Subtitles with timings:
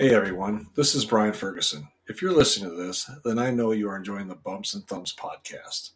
[0.00, 1.86] Hey everyone, this is Brian Ferguson.
[2.08, 5.14] If you're listening to this, then I know you are enjoying the Bumps and Thumps
[5.14, 5.90] podcast.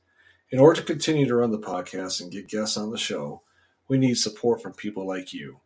[0.51, 3.41] In order to continue to run the podcast and get guests on the show,
[3.89, 5.59] we need support from people like you.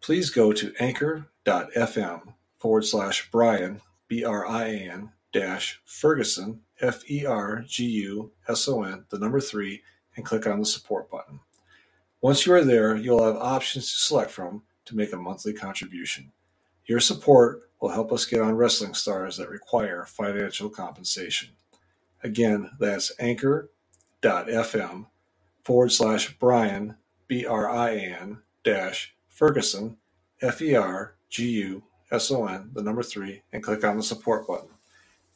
[0.00, 7.02] Please go to anchor.fm forward slash Brian, B R I A N, dash Ferguson, F
[7.10, 9.82] E R G U S O N, the number three,
[10.14, 11.40] and click on the support button.
[12.20, 16.30] Once you are there, you'll have options to select from to make a monthly contribution.
[16.86, 21.50] Your support will help us get on wrestling stars that require financial compensation.
[22.22, 25.06] Again, that's anchor.fm
[25.62, 29.98] forward slash Brian, B R I N, dash Ferguson,
[30.40, 34.02] F E R G U S O N, the number three, and click on the
[34.02, 34.68] support button.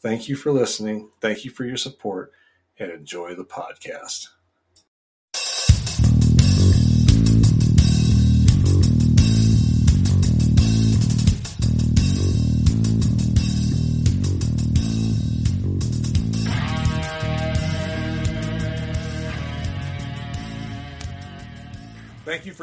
[0.00, 1.10] Thank you for listening.
[1.20, 2.32] Thank you for your support,
[2.78, 4.28] and enjoy the podcast.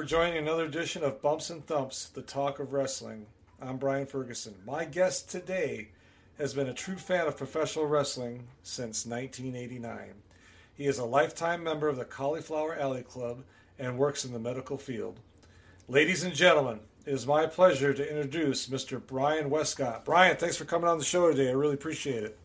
[0.05, 3.25] Joining another edition of Bumps and Thumps, the talk of wrestling.
[3.59, 4.53] I'm Brian Ferguson.
[4.63, 5.87] My guest today
[6.37, 10.13] has been a true fan of professional wrestling since 1989.
[10.75, 13.45] He is a lifetime member of the Cauliflower Alley Club
[13.79, 15.19] and works in the medical field.
[15.87, 19.01] Ladies and gentlemen, it is my pleasure to introduce Mr.
[19.03, 20.05] Brian Westcott.
[20.05, 21.49] Brian, thanks for coming on the show today.
[21.49, 22.37] I really appreciate it.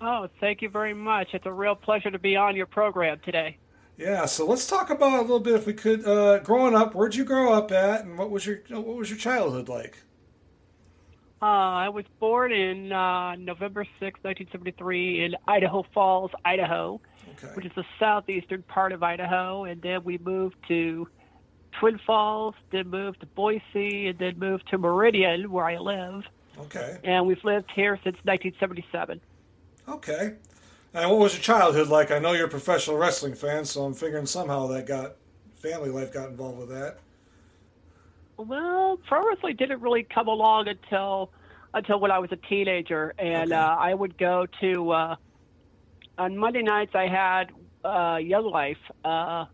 [0.00, 1.30] Oh, thank you very much.
[1.32, 3.58] It's a real pleasure to be on your program today.
[3.96, 6.06] Yeah, so let's talk about a little bit, if we could.
[6.06, 9.18] Uh, growing up, where'd you grow up at, and what was your what was your
[9.18, 10.02] childhood like?
[11.40, 17.00] Uh, I was born in uh, November 6, 1973, in Idaho Falls, Idaho,
[17.32, 17.52] Okay.
[17.54, 19.64] which is the southeastern part of Idaho.
[19.64, 21.06] And then we moved to
[21.78, 26.24] Twin Falls, then moved to Boise, and then moved to Meridian, where I live.
[26.58, 26.98] Okay.
[27.04, 29.20] And we've lived here since 1977.
[29.88, 30.34] Okay.
[30.96, 32.10] And what was your childhood like?
[32.10, 35.16] I know you're a professional wrestling fan, so I'm figuring somehow that got
[35.56, 36.96] family life got involved with that.
[38.38, 41.32] Well, pro wrestling didn't really come along until
[41.74, 43.60] until when I was a teenager, and Okay.
[43.60, 45.16] uh, I would go to uh,
[46.16, 46.92] on Monday nights.
[46.94, 47.50] I had
[47.84, 49.44] uh, Young Life uh,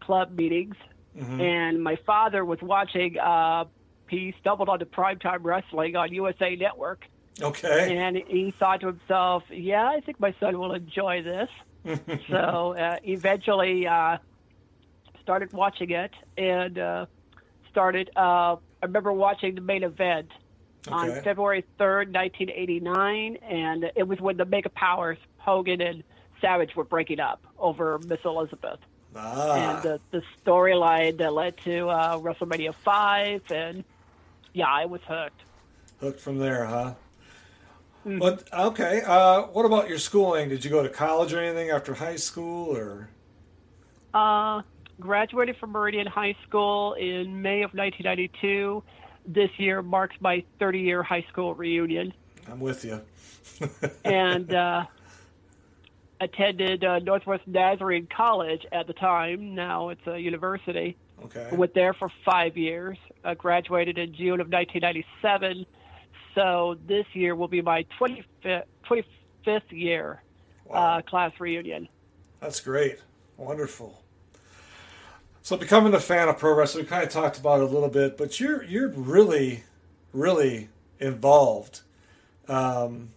[0.00, 0.76] club meetings,
[1.16, 1.40] Mhm.
[1.40, 3.18] and my father was watching.
[3.18, 3.64] Uh,
[4.08, 7.02] he stumbled onto primetime wrestling on USA Network,
[7.40, 7.96] Okay.
[7.96, 11.48] and he thought to himself, "Yeah, I think my son will enjoy this."
[12.28, 14.18] so uh, eventually uh,
[15.22, 17.06] started watching it and uh,
[17.70, 20.30] started uh, i remember watching the main event
[20.88, 26.02] on february 3rd 1989 and it was when the mega powers hogan and
[26.40, 28.80] savage were breaking up over miss elizabeth
[29.16, 29.54] ah.
[29.54, 33.84] and the, the storyline that led to uh, wrestlemania 5 and
[34.52, 35.42] yeah i was hooked
[36.00, 36.94] Hooked from there, huh?
[38.04, 39.02] But okay.
[39.04, 40.48] Uh, what about your schooling?
[40.48, 43.10] Did you go to college or anything after high school, or?
[44.14, 44.62] Uh,
[45.00, 48.82] graduated from Meridian High School in May of 1992.
[49.26, 52.14] This year marks my 30 year high school reunion.
[52.50, 53.02] I'm with you.
[54.04, 54.84] And uh,
[56.20, 59.54] attended uh, Northwest Nazarene College at the time.
[59.54, 60.96] Now it's a university.
[61.24, 61.48] okay.
[61.52, 62.96] Went there for five years.
[63.24, 65.66] Uh, graduated in June of 1997.
[66.38, 70.22] So this year will be my 25th, 25th year
[70.66, 70.98] Wow.
[70.98, 71.88] uh, class reunion.
[72.40, 72.98] That's great.
[73.36, 74.00] Wonderful.
[75.42, 77.88] So becoming a fan of pro wrestling, we kind of talked about it a little
[77.88, 79.64] bit, but you're you're really,
[80.12, 80.68] really
[81.00, 81.80] involved.
[82.46, 83.10] Um,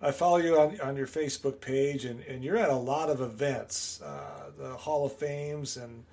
[0.00, 3.20] I follow you on, on your Facebook page, and, and you're at a lot of
[3.20, 6.04] events, uh, the Hall of Fames, and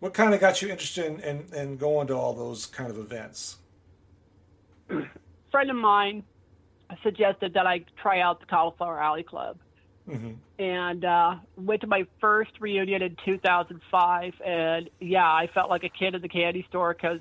[0.00, 2.98] what kind of got you interested in, in, in going to all those kind of
[2.98, 3.58] events?
[5.54, 6.24] friend of mine
[7.04, 9.56] suggested that I try out the Cauliflower Alley Club.
[10.04, 14.34] hmm And uh, went to my first reunion in 2005.
[14.44, 17.20] And yeah, I felt like a kid in the candy store because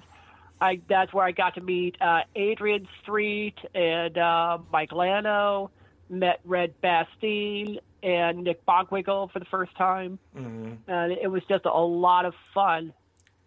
[0.59, 5.69] I, that's where I got to meet uh, Adrian Street and uh, Mike Lano,
[6.09, 10.17] met Red Bastien and Nick Bockwinkel for the first time.
[10.35, 12.93] hmm And it was just a lot of fun.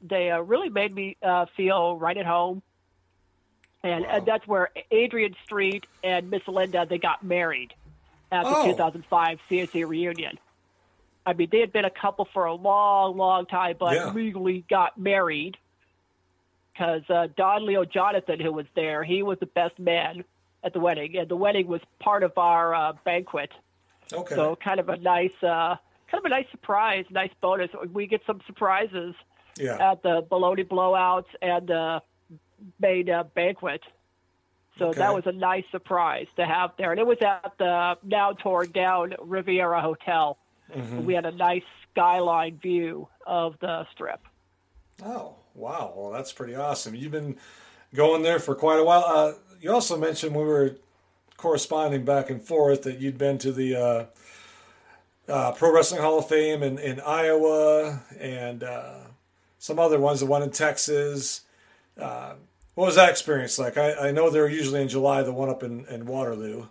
[0.00, 2.62] They uh, really made me uh, feel right at home.
[3.86, 4.10] And, Wow.
[4.10, 7.72] and that's where Adrian Street and Miss Linda they got married
[8.32, 8.66] at the Oh.
[8.66, 10.38] 2005 CAC reunion.
[11.24, 14.10] I mean, they had been a couple for a long, long time, but Yeah.
[14.10, 15.56] legally got married
[16.72, 20.24] because uh, Don Leo Jonathan, who was there, he was the best man
[20.64, 23.50] at the wedding, and the wedding was part of our uh, banquet.
[24.12, 24.34] Okay.
[24.34, 25.76] So kind of a nice, uh,
[26.10, 27.70] kind of a nice surprise, nice bonus.
[27.92, 29.14] We get some surprises
[29.58, 29.92] yeah.
[29.92, 32.02] at the baloney blowouts and the
[32.81, 33.82] main a banquet.
[34.79, 34.99] So Okay.
[34.99, 36.91] that was a nice surprise to have there.
[36.91, 40.37] And it was at the now torn down Riviera Hotel.
[40.75, 41.05] Mm-hmm.
[41.06, 41.62] We had a nice
[41.93, 44.20] skyline view of the strip.
[45.03, 45.94] Oh, wow.
[45.97, 46.94] Well, that's pretty awesome.
[46.94, 47.37] You've been
[47.94, 49.05] going there for quite a while.
[49.06, 50.76] Uh, you also mentioned we were
[51.37, 54.05] corresponding back and forth that you'd been to the uh,
[55.29, 58.99] uh, Pro Wrestling Hall of Fame in, in Iowa and uh,
[59.58, 61.43] some other ones, the one in Texas.
[61.99, 62.35] Uh,
[62.76, 63.76] what was that experience like?
[63.76, 66.67] I, I know they're usually in July, the one up in, in Waterloo.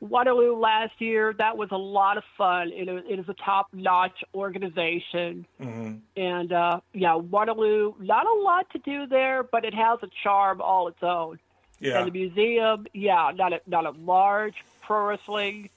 [0.00, 2.72] Waterloo last year, that was a lot of fun.
[2.72, 5.46] It, is- it is a top notch organization.
[5.60, 5.94] Mm-hmm.
[6.16, 10.60] And uh, yeah, Waterloo, not a lot to do there, but it has a charm
[10.60, 11.38] all its own.
[11.80, 12.00] Yeah.
[12.00, 15.70] And the museum, yeah, not a, not a large pro wrestling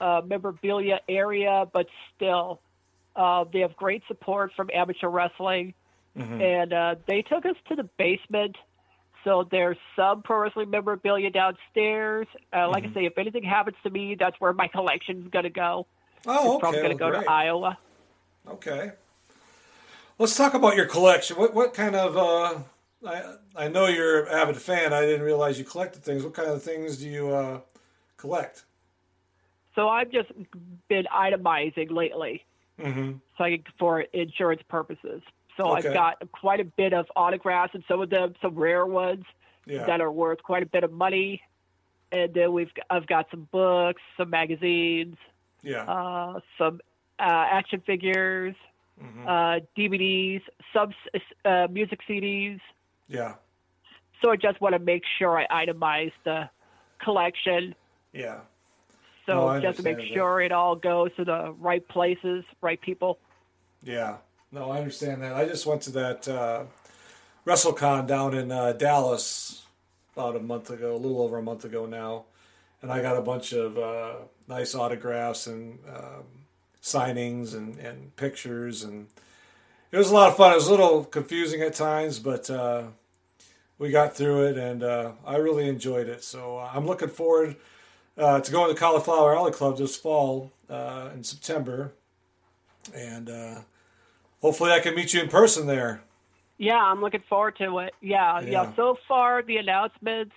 [0.00, 2.60] uh, memorabilia area, but still,
[3.14, 5.72] uh, they have great support from amateur wrestling.
[6.16, 6.40] Mhm.
[6.40, 8.56] And uh, they took us to the basement.
[9.24, 12.26] So there's some pro wrestling memorabilia downstairs.
[12.52, 15.50] Uh, like I say, if anything happens to me, that's where my collection's going to
[15.50, 15.86] go.
[16.26, 16.86] Oh, It's probably okay.
[16.88, 17.26] going to well, go great.
[17.26, 17.78] to Iowa.
[18.48, 18.92] Okay.
[20.18, 21.36] Let's talk about your collection.
[21.36, 22.58] What what kind of uh,
[23.06, 24.92] I I know you're an avid fan.
[24.94, 26.22] I didn't realize you collected things.
[26.24, 27.60] What kind of things do you uh,
[28.16, 28.64] collect?
[29.74, 30.30] So I've just
[30.88, 32.44] been itemizing lately.
[32.80, 33.12] Mm-hmm.
[33.38, 35.22] so I can, for insurance purposes.
[35.56, 35.88] So Okay.
[35.88, 39.24] I've got quite a bit of autographs and some of them, some rare ones
[39.66, 39.86] Yeah.
[39.86, 41.42] that are worth quite a bit of money.
[42.12, 45.16] And then we've I've got some books, some magazines,
[45.62, 45.82] yeah.
[45.84, 46.80] uh, some
[47.18, 48.54] uh, action figures,
[49.00, 50.42] hmm uh, DVDs,
[50.72, 50.92] some
[51.44, 52.60] uh, music CDs.
[53.08, 53.34] yeah.
[54.22, 56.48] So I just want to make sure I itemize the
[57.04, 57.74] collection.
[58.12, 58.40] Yeah.
[59.26, 63.18] So No, just to make sure it all goes to the right places, right people.
[63.82, 64.16] Yeah.
[64.56, 65.34] No, I understand that.
[65.34, 66.64] I just went to that uh,
[67.44, 69.66] WrestleCon down in uh, Dallas
[70.14, 72.24] about a month ago, a little over a month ago now,
[72.80, 74.14] and I got a bunch of uh,
[74.48, 76.24] nice autographs and um,
[76.82, 79.08] signings and, and pictures, and
[79.92, 80.52] it was a lot of fun.
[80.52, 82.84] It was a little confusing at times, but uh,
[83.78, 86.24] we got through it, and uh, I really enjoyed it.
[86.24, 87.56] So uh, I'm looking forward
[88.16, 91.92] uh, to going to Cauliflower Alley Club this fall in September,
[92.94, 93.30] and.
[94.40, 96.02] Hopefully, I can meet you in person there.
[96.58, 97.94] Yeah, I'm looking forward to it.
[98.00, 98.50] Yeah, yeah.
[98.50, 98.72] Yeah.
[98.76, 100.34] So far, the announcements.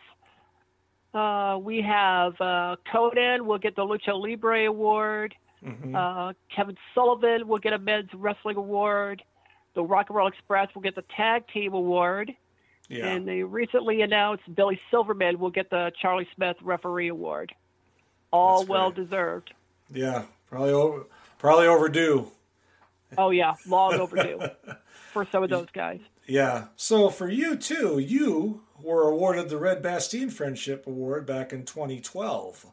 [1.14, 5.34] Uh, we have uh, Konnan will get the Lucha Libre Award.
[5.66, 5.96] Mhm.
[5.96, 9.24] Uh, Kevin Sullivan will get a Men's Wrestling Award.
[9.74, 12.32] The Rock and Roll Express will get the Tag Team Award.
[12.90, 17.54] yeah, And they recently announced Billy Silverman will get the Charlie Smith Referee Award.
[18.32, 18.74] All That's great.
[18.80, 19.54] well deserved.
[19.92, 21.06] yeah, probably over,
[21.40, 22.32] probably overdue.
[23.18, 24.40] Oh yeah, long overdue
[25.14, 26.00] for some of those guys.
[26.28, 26.66] Yeah.
[26.76, 32.68] So for you too, you were awarded the Red Bastien Friendship Award back in 2012.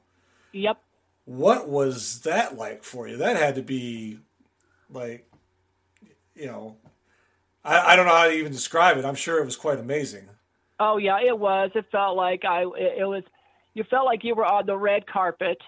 [0.53, 0.79] Yep.
[1.25, 3.17] What was that like for you?
[3.17, 4.19] That had to be
[4.91, 5.29] like,
[6.35, 6.77] you know,
[7.65, 9.05] I, I don't know how to even describe it.
[9.05, 10.29] I'm sure it was quite amazing.
[10.79, 11.71] Oh yeah, it was.
[11.75, 12.63] It felt like I.
[12.63, 13.25] It, it was.
[13.75, 15.59] You felt like you were on the red carpet.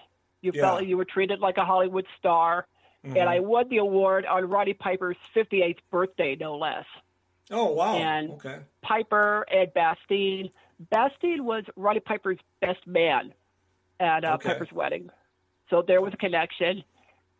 [0.41, 0.61] You Yeah.
[0.61, 2.65] felt like you were treated like a Hollywood star.
[3.05, 3.17] Mhm.
[3.17, 6.85] And I won the award on Roddy Piper's 58th birthday, no less.
[7.51, 7.95] oh wow.
[7.95, 8.59] and- okay.
[8.81, 10.49] Piper and Bastien.
[10.91, 13.33] Bastien was Roddy Piper's best man
[13.99, 14.49] at uh, Okay.
[14.49, 15.09] Piper's wedding,
[15.69, 16.83] so there was a connection.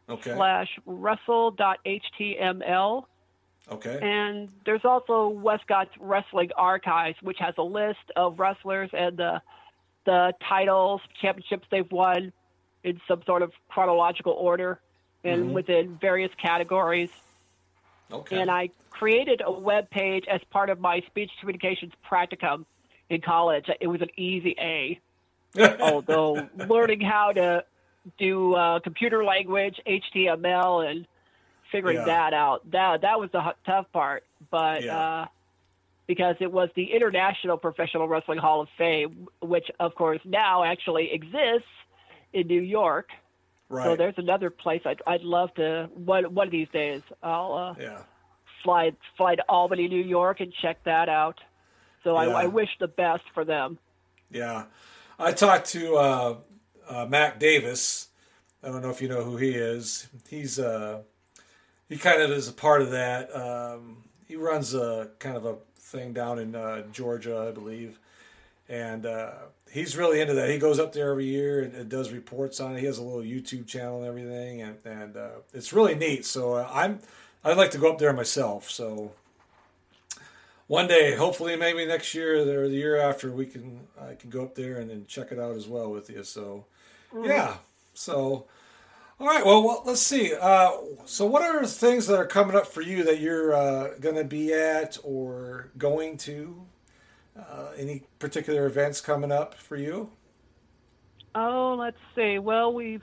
[0.08, 0.34] Okay.
[0.34, 3.04] slash wrestle.html.
[3.68, 3.98] Okay.
[4.00, 9.42] And there's also Westcott's Wrestling Archives, which has a list of wrestlers and the
[10.04, 12.32] the titles, championships they've won
[12.84, 14.78] in some sort of chronological order
[15.24, 15.52] and Mhm.
[15.52, 17.10] within various categories.
[18.12, 18.40] Okay.
[18.40, 22.66] And I created a web page as part of my speech communications practicum
[23.10, 23.68] in college.
[23.80, 25.00] It was an easy A,
[25.80, 27.64] although learning how to
[28.18, 31.06] do uh, computer language, HTML, and
[31.72, 32.04] figuring Yeah.
[32.04, 34.24] that out that that was the tough part.
[34.50, 34.98] But Yeah.
[34.98, 35.26] uh,
[36.06, 41.12] because it was the International Professional Wrestling Hall of Fame, which of course now actually
[41.12, 41.68] exists
[42.32, 43.08] in New York.
[43.68, 43.84] right.
[43.84, 47.02] So there's another place I'd, I'd love to one one of these days.
[47.22, 48.02] I'll uh, yeah.
[48.62, 51.40] fly fly to Albany, New York, and check that out.
[52.04, 52.28] So Yeah.
[52.28, 53.78] I, I wish the best for them.
[54.30, 54.64] Yeah,
[55.18, 56.36] I talked to uh,
[56.88, 58.08] uh, Mac Davis.
[58.62, 60.08] I don't know if you know who he is.
[60.28, 61.02] He's uh,
[61.88, 63.34] he kind of is a part of that.
[63.34, 67.98] Um, he runs a kind of a thing down in uh, Georgia, I believe,
[68.68, 69.32] and uh,
[69.70, 70.50] he's really into that.
[70.50, 72.80] He goes up there every year and, and does reports on it.
[72.80, 76.24] He has a little YouTube channel and everything, and and uh, it's really neat.
[76.24, 77.00] So uh, I'm
[77.44, 78.70] I'd like to go up there myself.
[78.70, 79.12] So
[80.68, 84.42] one day, hopefully, maybe next year or the year after, we can I can go
[84.42, 86.24] up there and, and check it out as well with you.
[86.24, 86.64] So,
[87.22, 87.56] yeah.
[87.94, 88.46] So,
[89.18, 89.44] all right.
[89.44, 90.34] Well, well let's see.
[90.34, 90.72] Uh,
[91.04, 94.24] so, what are things that are coming up for you that you're uh, going to
[94.24, 96.62] be at or going to?
[97.38, 100.10] Uh, any particular events coming up for you?
[101.34, 102.38] Oh, let's see.
[102.38, 103.02] Well, we've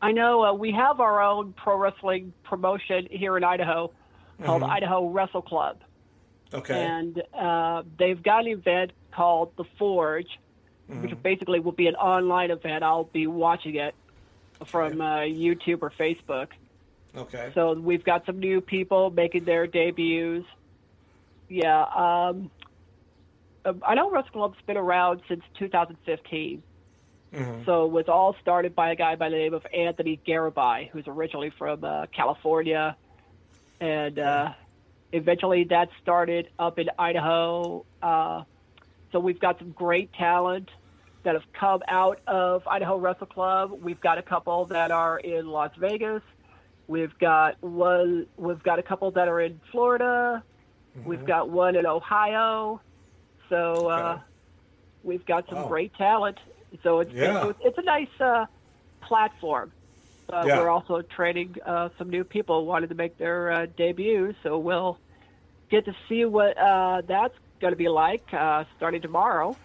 [0.00, 3.92] I know uh, we have our own pro wrestling promotion here in Idaho
[4.44, 4.70] called Mhm.
[4.70, 5.78] Idaho Wrestle Club,
[6.54, 6.80] Okay.
[6.82, 10.38] and uh, they've got an event called the Forge,
[10.88, 11.22] which Mhm.
[11.22, 12.82] basically will be an online event.
[12.82, 13.94] I'll be watching it
[14.64, 16.48] from uh, YouTube or Facebook.
[17.16, 17.50] Okay.
[17.54, 20.46] So we've got some new people making their debuts.
[21.48, 22.50] Yeah, um,
[23.64, 26.62] um, I know Wrestle Club's been around since 2015.
[27.32, 27.64] Mhm.
[27.66, 31.06] So it was all started by a guy by the name of Anthony Garabai, who's
[31.06, 32.96] originally from uh, California,
[33.80, 34.52] and uh,
[35.12, 37.84] eventually that started up in Idaho.
[38.02, 38.44] Uh,
[39.12, 40.68] so we've got some great talent
[41.24, 43.72] that have come out of Idaho Wrestle Club.
[43.82, 46.22] We've got a couple that are in Las Vegas.
[46.86, 48.26] We've got one.
[48.36, 50.42] We've got a couple that are in Florida.
[51.04, 52.80] We've got one in Ohio.
[53.48, 54.18] So uh,
[55.02, 55.68] we've got some Wow.
[55.68, 56.38] great talent.
[56.82, 57.48] So it's Yeah.
[57.48, 58.46] it's, it's a nice uh,
[59.02, 59.72] platform.
[60.32, 60.58] Uh, Yeah.
[60.58, 64.34] We're also training uh, some new people who wanted to make their uh, debut.
[64.42, 64.98] So we'll
[65.70, 69.56] get to see what uh, that's going to be like uh, starting tomorrow.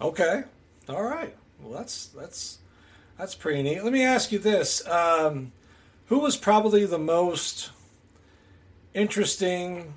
[0.00, 0.42] Okay.
[0.88, 1.34] All right.
[1.60, 2.58] Well, that's that's
[3.18, 3.82] that's pretty neat.
[3.82, 5.52] Let me ask you this: um,
[6.06, 7.70] Who was probably the most
[8.94, 9.94] interesting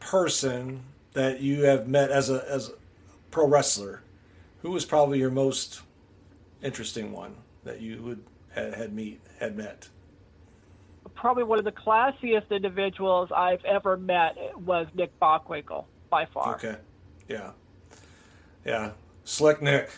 [0.00, 2.72] person that you have met as a as a
[3.30, 4.02] pro wrestler?
[4.62, 5.82] Who was probably your most
[6.62, 8.22] interesting one that you would
[8.54, 9.88] had, had meet had met?
[11.14, 16.54] Probably one of the classiest individuals I've ever met was Nick Bockwinkel, by far.
[16.54, 16.76] Okay.
[17.26, 17.52] Yeah.
[18.64, 18.90] Yeah.
[19.24, 19.90] Slick Nick.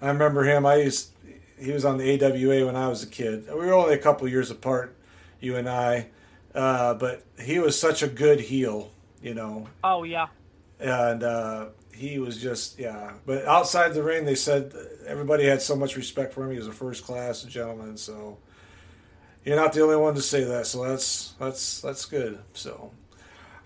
[0.00, 0.64] I remember him.
[0.64, 1.10] I used
[1.58, 3.46] he was on the AWA when I was a kid.
[3.48, 4.96] We were only a couple years apart,
[5.40, 6.08] you and I.
[6.54, 9.68] Uh, but he was such a good heel, you know.
[9.82, 10.28] Oh yeah.
[10.78, 13.14] And uh, he was just yeah.
[13.26, 14.72] But outside the ring they said
[15.06, 16.52] everybody had so much respect for him.
[16.52, 18.38] He was a first class gentleman, so
[19.44, 22.38] you're not the only one to say that, so that's that's that's good.
[22.52, 22.92] So,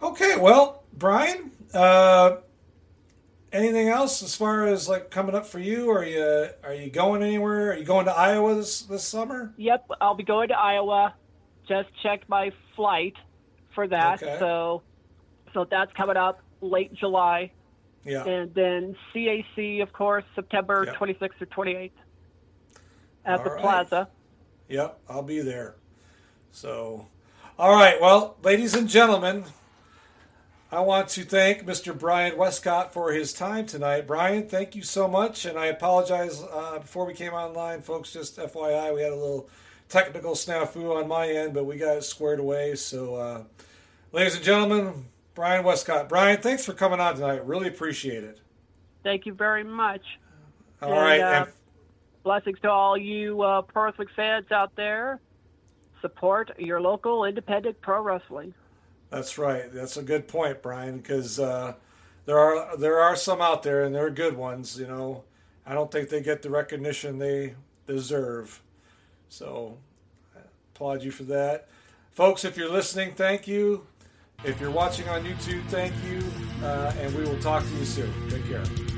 [0.02, 2.37] okay, well, Brian, uh,
[3.52, 5.90] anything else as far as like coming up for you?
[5.90, 7.73] Are you are you going anywhere?
[7.73, 9.52] Are you going to Iowa this this summer?
[9.57, 11.14] Yep, I'll be going to Iowa.
[11.69, 13.14] Just checked my flight
[13.75, 14.23] for that.
[14.23, 14.37] Okay.
[14.38, 14.83] So
[15.54, 17.52] so that's coming up late July.
[18.04, 18.25] Yeah.
[18.25, 20.97] And then CAC, of course, September Yep.
[20.97, 21.90] 26th or 28th
[23.26, 23.61] at All the right.
[23.61, 24.09] plaza.
[24.69, 25.75] Yep, I'll be there.
[26.52, 27.07] So,
[27.59, 28.00] all right.
[28.00, 29.45] Well, ladies and gentlemen,
[30.72, 31.98] I want to thank Mr.
[31.98, 34.06] Brian Westcott for his time tonight.
[34.06, 35.44] Brian, thank you so much.
[35.44, 38.12] And I apologize uh, before we came online, folks.
[38.12, 39.48] Just FYI, we had a little
[39.88, 42.76] technical snafu on my end, but we got it squared away.
[42.76, 43.42] So, uh,
[44.12, 46.08] ladies and gentlemen, Brian Westcott.
[46.08, 47.44] Brian, thanks for coming on tonight.
[47.44, 48.38] Really appreciate it.
[49.02, 50.02] Thank you very much.
[50.80, 51.20] All And, right.
[51.20, 51.52] uh, and-
[52.22, 55.18] Blessings to all you uh, wrestling fans out there.
[56.02, 58.52] Support your local independent pro wrestling.
[59.11, 59.73] That's right.
[59.73, 60.99] That's a good point, Brian.
[60.99, 61.75] Because uh,
[62.26, 64.79] there are there are some out there, and they're good ones.
[64.79, 65.25] You know,
[65.67, 67.55] I don't think they get the recognition they
[67.87, 68.62] deserve.
[69.29, 69.79] So,
[70.37, 70.40] I
[70.75, 71.69] applaud you for that,
[72.12, 72.45] folks.
[72.45, 73.87] If you're listening, thank you.
[74.45, 76.23] If you're watching on YouTube, thank you,
[76.64, 78.31] uh, and we will talk to you soon.
[78.31, 78.89] Take care.